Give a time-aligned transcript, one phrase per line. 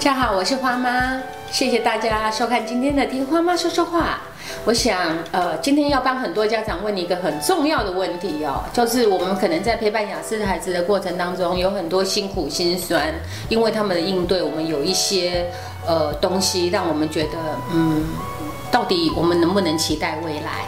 [0.00, 1.20] 家好，我是花妈，
[1.52, 4.00] 谢谢大家收看今天的《听花妈说说话》。
[4.64, 4.96] 我想，
[5.30, 13.12] 呃，今天要帮很多家长问一个很重要的问题哦，就是我们可能在陪伴雅思孩子的过程当中，有很多辛苦心酸，
[13.50, 15.50] 因为他们的应对，我们有一些
[15.86, 17.36] 呃东西，让我们觉得，
[17.70, 18.02] 嗯，
[18.72, 20.64] 到底我们能不能期待未来？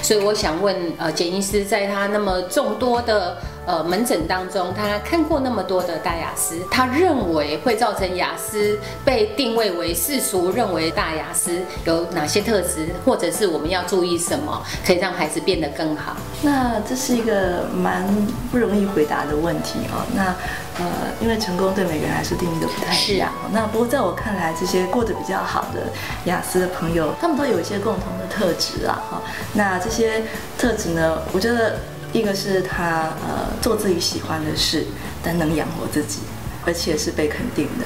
[0.00, 16.16] 所以我想问，呃，简医师在他那么众多的呃门诊当中，他看过那么多的大雅思，他认为会造成雅思被定位为世俗认为大雅思有哪些特质，或者是我们要注意什么，可以让孩子变得更好？
[16.42, 18.06] 那这是一个蛮
[18.50, 20.06] 不容易回答的问题哦。
[20.14, 20.34] 那
[20.78, 20.84] 呃，
[21.20, 23.32] 因为成功对每个人来说定义都不太一样。
[23.50, 25.90] 那不过在我看来，这些过得比较好的
[26.26, 29.02] 雅思的朋友，他们都有一些共同的特质啊。
[29.10, 29.22] 哈，
[29.54, 30.22] 那这些
[30.58, 31.76] 特质呢，我觉得
[32.16, 34.86] 一个是他呃做自己喜欢的事，
[35.22, 36.20] 但能养活自己，
[36.64, 37.84] 而且是被肯定的。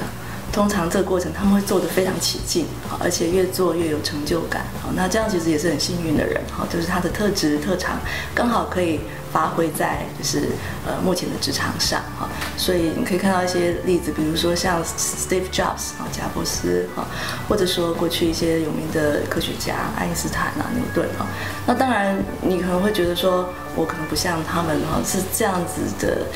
[0.53, 2.67] 通常这个过程他们会做得非常起劲，
[2.99, 8.01] 而且越做越有成就感，好，那这样其实也是很幸运的人，好，就是他的特质特长
[8.35, 9.01] 刚好可以
[9.33, 10.49] 发挥在就是
[10.87, 17.07] 呃目前的职场上，哈，所以你可以看到一些例子，比如说像 Steve Jobs 啊，贾伯斯，哈，
[17.49, 21.27] 或者说过去一些有名的科学家，爱因斯坦啊，牛顿，啊，
[21.67, 23.49] 那当然你可能会觉得说。
[23.77, 26.27] 我可能不像他们哈，是这样子的，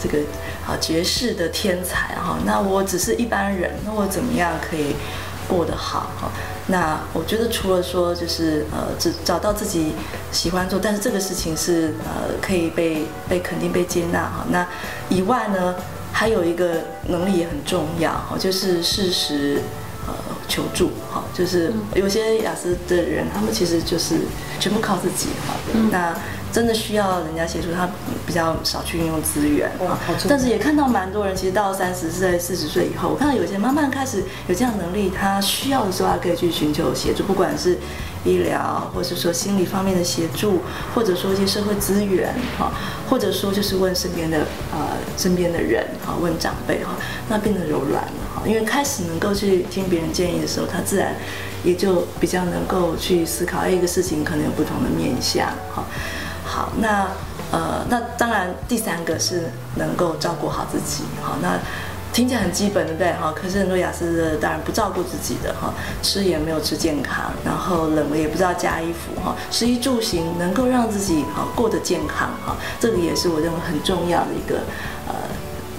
[0.00, 0.16] 这个
[0.64, 2.38] 啊绝世的天才哈。
[2.46, 4.94] 那我只是一般人，那我怎么样可以
[5.48, 6.30] 过得好哈？
[6.68, 9.92] 那我觉得除了说就是呃，只找到自己
[10.32, 14.46] 喜欢做，但是这个事情是呃可以被被肯定被接纳哈。
[14.50, 14.66] 那
[15.08, 15.74] 以外呢，
[16.12, 16.76] 还有一个
[17.08, 19.60] 能力也很重要哈，就是适时
[20.06, 20.14] 呃
[20.48, 21.24] 求助哈。
[21.34, 24.20] 就是有些雅思的人，他们其实就是
[24.58, 25.54] 全部靠自己哈。
[25.90, 26.14] 那
[26.54, 27.90] 真的需要人家协助，他
[28.24, 29.98] 比较少去运用资源啊。
[30.28, 37.76] 但是也看到蛮多人，其实到三十岁、四十岁以后，我看到有些慢慢开始有这样能力，他需要的时候，他可以去寻求协助，不管是
[38.24, 40.60] 医疗，或者说心理方面的协助，
[40.94, 42.70] 或者说一些社会资源哈，
[43.10, 46.94] 或者说就是问身边的呃身边的人哈，问长辈哈，
[47.28, 48.42] 那变得柔软了哈。
[48.46, 51.16] 因为开始能够去听别人建议的时候，他自然
[51.64, 55.84] 也就比较能够去思考，哎，一个事情可能有不同的面向哈。
[56.44, 57.08] 好，那
[57.50, 61.04] 呃，那当然，第三个是能够照顾好自己。
[61.22, 61.58] 好，那
[62.12, 63.12] 听起来很基本，对不对？
[63.14, 65.72] 哈，可是很多雅思的当然不照顾自己的哈，
[66.02, 74.58] 吃也没有吃健康，然后冷了也不知道加衣服哈，食衣住行能够让自己哈过得健康哈，这个也是我认为很重要的一个
[75.08, 75.14] 呃。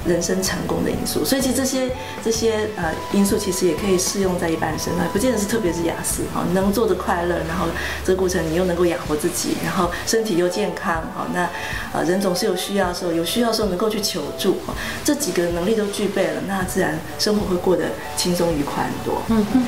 [0.06, 1.90] 人生成功的因素，所以其实这些
[2.24, 7.66] 这些呃因素其实也可以适用在一般身上，不见得是特别是雅思哈，能做的快乐，然后
[8.04, 11.50] 这个过程你又能够养活自己，然后身体又健康哈，那
[11.92, 14.58] 呃人总是有需要的时候，有需要的时候能够去求助，
[15.04, 17.86] 这几个能力都具备了，那自然生活会过得
[18.16, 19.22] 轻松愉快很多。
[19.30, 19.64] 嗯哼，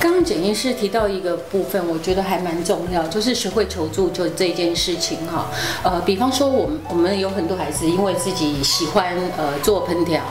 [0.00, 5.48] 刚刚简医师提到一个部分，我觉得还蛮重要，就是学会求助就这件事情哈，
[5.84, 9.75] 呃，比方说我们我们有很多孩子因为自己喜欢呃做。
[9.76, 10.22] 做烹调，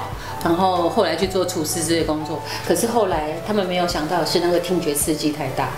[0.43, 5.69] 然后后来去做厨师这些工作，可是后来他们没有想到是那个听觉刺激太大，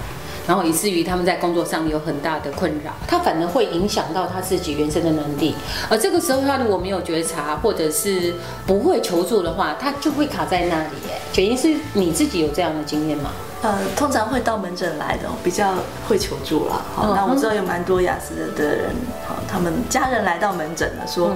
[0.48, 5.54] 然后以至于他们在工作上有很大的困扰，他反而会影响到他自己原生的能力。
[5.90, 8.34] 而这个时候他如果没有觉察，或者是
[8.66, 10.96] 不会求助的话，他就会卡在那里。
[11.10, 13.32] 哎，原因是你自己有这样的经验吗？
[13.64, 15.74] 呃，通常会到门诊来的比较
[16.08, 16.82] 会求助了。
[16.96, 18.96] 好，那我知道有蛮多雅思的人，
[19.28, 21.36] 好，他们家人来到门诊了，说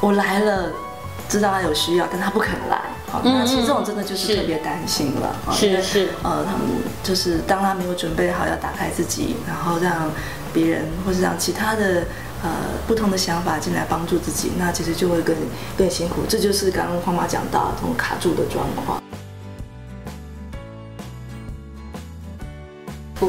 [0.00, 0.72] 我来了。
[1.28, 2.80] 知道他有需要，但他不肯来。
[3.10, 5.36] 好，那其实这种真的就是特别担心了。
[5.52, 6.62] 是是，呃，他们
[7.02, 10.10] 就是当他没有准备好要打开自己，然后让
[10.52, 12.04] 别人或是让其他的
[12.42, 12.50] 呃
[12.86, 15.36] 不同的想法进来帮助自己，那其实就会更
[15.76, 16.22] 更辛苦。
[16.28, 19.00] 这就是刚刚花妈讲到这种卡住的状况。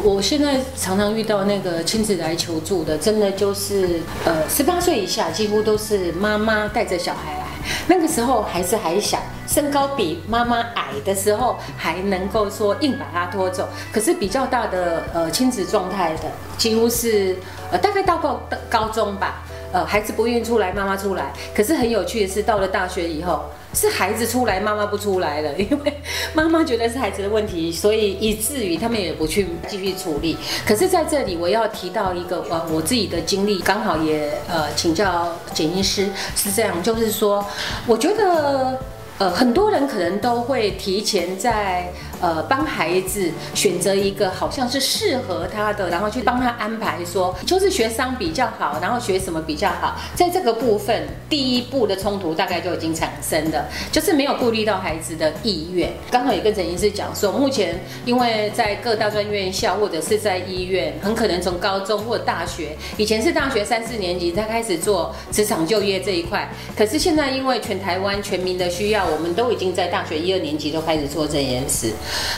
[0.03, 7.45] 我现在常常遇到那个亲子来求助的，真的就是呃十八岁以下，几乎都是妈妈带着小孩来。
[7.87, 9.17] 那个时候孩子还小，
[9.47, 13.67] 身高比妈妈矮的时候，还能够说硬把他拖走。
[13.91, 16.23] 可是比较大的呃亲子状态的，
[16.57, 17.35] 几乎是
[17.71, 19.43] 呃大概到高高中吧，
[19.75, 21.33] 呃孩子不愿意出来，妈妈出来。
[21.53, 23.43] 可是很有趣的是，到了大学以后。
[23.75, 25.93] 是孩子出来，妈妈不出来了， 因为
[26.33, 30.37] 妈妈觉得是孩子的问题，所以以至于他们也不去继续处理。
[30.65, 36.07] 可是在这里，我要提到一个呃我自己的经历，刚好也呃请教简医师
[36.37, 37.45] 是这样，就是说，
[37.85, 38.79] 我觉得
[39.17, 41.91] 呃很多人可能都会提前在。
[42.21, 55.91] 呃帮孩子选择一个好像是适合他的，然后去帮他安排说就是学商比较好，然后学什么比较好，在这个部分第一步的冲突大概就已经产生了，就是没有顾虑到孩子的意愿。
[56.09, 71.91] 刚好也跟陈医师讲说，目前因为在各大专院校或者是在医院，很可能从高中或大学，以前是大学三四年级才开始做职场就业这一块，可是现在因为全台湾全民的需要，我们都已经在大学一二年级都开始做这件事，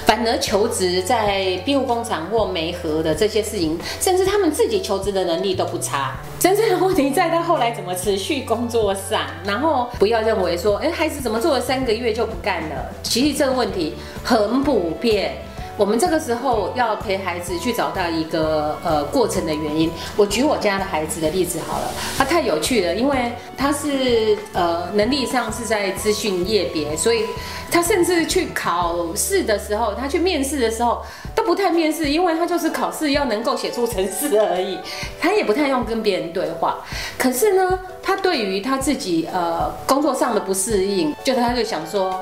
[0.06, 6.18] 反而求职在庇护工厂或媒合的这些事情，甚至他们自己求职的能力都不差。
[6.40, 12.92] 真正的问题在他后来怎么持续工作上，然后不要认为说，哎，孩子怎么做了三个月就不干了？
[13.04, 15.34] 其实这个问题很普遍。
[15.78, 19.92] 我们这个时候要陪孩子去找到一个呃过程的原因。
[20.16, 27.26] 我举我家的孩子的例子好了，他太有趣了，因为他是呃能力上是在资讯业别，所以
[27.70, 31.04] 他甚至去考试的时候，他去面试的时候
[31.36, 34.80] 都不太面试，因为他就是考试要能够写出程式而已，
[35.22, 36.80] 他也不太用跟别人对话。
[37.20, 42.20] 可是呢，他对于他自己呃工作上的不适应，就他就想说。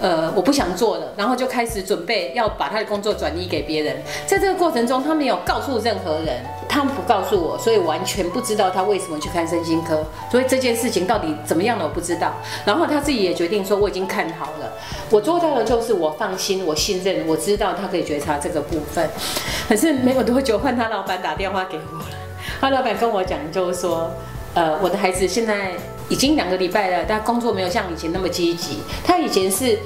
[0.00, 3.96] 呃，我不想做了，然后就开始准备要把他的工作转移给别人。
[4.26, 10.04] 在这个过程中，他没有告诉任何人，他不告诉我，所以完全不知道他为什么去看身心科。
[10.30, 12.32] 所以这件事情到底怎么样的，我不知道。
[12.64, 14.72] 然后他自己也决定说，我已经看好了，
[15.10, 19.10] 我做到的就是我放心，我信任，我知道他可以觉察这个部分。
[19.68, 22.06] 可是没有多久，换他老板打电话给我了。
[22.60, 24.12] 他老板跟我讲，就是说，
[24.54, 25.72] 呃，我的孩子现在。
[26.08, 28.80] 已经两个礼拜了，但工作没有像以前那么积极。
[29.04, 29.78] 他以前是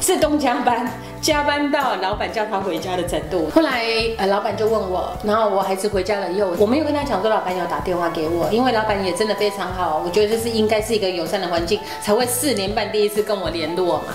[0.00, 0.90] 自动加班。
[1.20, 3.50] 加班到老板叫他回家的程度。
[3.54, 3.84] 后来，
[4.16, 14.14] 呃，老板就问我，然后我孩子回家了以后，我没有跟他讲说老板有打电话给我，因为老板也真的非常好，我觉得这是应该是一个友善的环境，才会四年半第一次跟我联络嘛。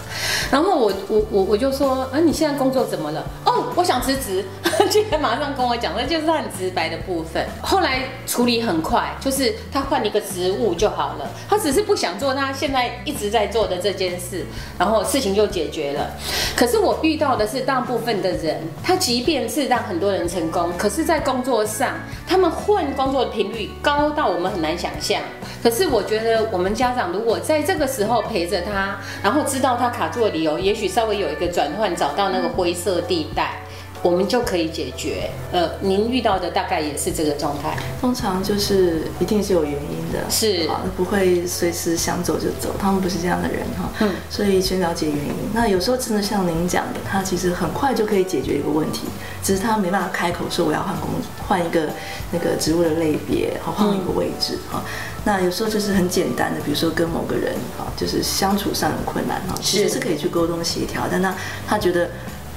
[0.49, 3.23] 然后我我我我就说，啊，你现在工作怎么了？
[3.45, 4.43] 哦，我想辞职，
[4.87, 7.45] 竟然马上跟我讲，那就是很直白的部分。
[7.61, 14.45] 后来处理很快，就是他换了一个职务就好了，他只是不想做他现在一直在做的这件事，
[14.77, 16.09] 然后事情就解决了。
[16.57, 16.99] 可是我。
[17.05, 21.89] 遇到的是大部分的人，他即便是让很多人成功，可是，在工作上，
[22.25, 25.21] 他们换工作的频率高到我们很难想象。
[25.61, 33.59] 可是，我觉得我们家长如果在这个时候陪着他，然后知道他卡住的理由，也许稍微有一个转换，找到那个灰色地带。
[34.05, 35.31] 我们就可以解决。
[35.51, 37.75] 呃，您遇到的大概也是这个状态。
[37.99, 42.75] 通常就是一定是有原因的，是啊，不会随时想走就走。
[42.79, 43.89] 他们不是这样的人哈。
[44.01, 44.11] 嗯。
[44.29, 45.33] 所以先了解原因。
[45.55, 49.07] 那有时候真的像您讲的，他其实很快就可以解决一个问题，
[49.41, 51.09] 只是他没办法开口说我要换工，
[51.47, 51.89] 换一个
[52.31, 54.83] 那个职务的类别，好换一个位置哈。
[55.23, 61.35] 那有时候就是很简单的，比如说跟某个人哈，就是相处上很困难哈，其实是可以去沟通协调，但他
[61.67, 62.07] 他觉得。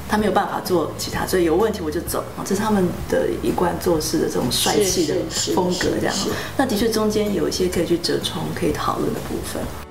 [0.09, 5.15] 他没有办法做其他，所以有问题我就走啊，这是他们的一贯做事的这种帅气的
[5.55, 6.15] 风格，这样。
[6.57, 9.88] 那的确中间有一些可以去折冲、可以讨论的部分。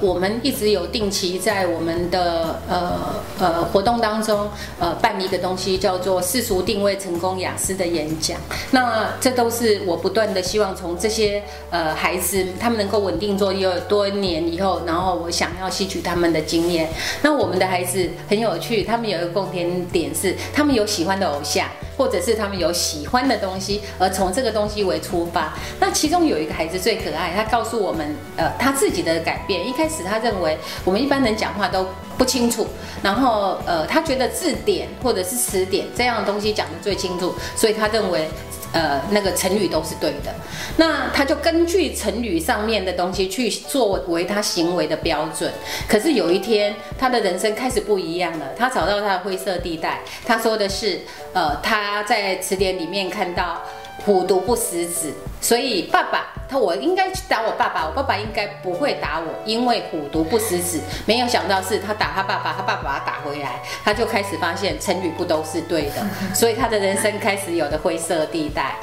[0.00, 2.98] 我们一直有定期在我们的呃
[3.38, 4.48] 呃活动当中
[4.78, 8.38] 呃办一个东西，叫做世俗定位成功雅思的演讲。
[8.70, 16.88] 那这都是我不断的希望从这些呃孩子他们能够稳定做有多年以后，然后我想要吸取他们的经验。
[17.22, 21.66] 那我们的孩子很有趣，他们有一个共同点是，他们有喜欢的偶像。
[21.98, 25.52] 或者是他们有喜欢的东西，而从这个东西为出发。
[25.80, 29.68] 那其中有一个孩子最可爱，他告诉我们，呃，他自己的改变。
[29.68, 32.66] 一开始他认为我们一般人讲话都不清楚，
[33.02, 38.28] 然后呃，他觉得字典或者是词典这样的东西讲得最清楚，所以他认为。
[38.72, 40.34] 呃，那个成语都是对的，
[40.76, 45.52] 那他就根据成语上面的东西去作为他行为的标准。
[45.88, 50.00] 可是有一天，他的人生开始不一样了，他找到他的灰色地带。
[50.26, 51.00] 他说的是，
[51.32, 53.62] 呃，他在词典里面看到。
[54.04, 60.80] 虎毒不食子，所以爸爸他我应该去打我爸爸，我爸爸应该不会打我，因为虎毒不食子。
[61.06, 68.76] 没有想到是他打他爸爸，他爸爸把他打回来，他就开始发现成语不都是对的， 所以他的人生开始有的灰色地带。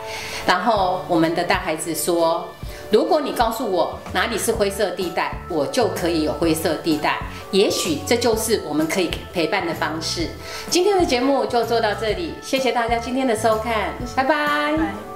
[0.45, 2.47] 然后我们的大孩子说。
[2.91, 7.17] 如果你告诉我哪里是灰色地带，我就可以有灰色地带。
[7.49, 10.29] 也许这就是我们可以陪伴的方式。
[10.69, 15.14] 今天的节目就做到这里，谢谢大家今天的收看，拜拜。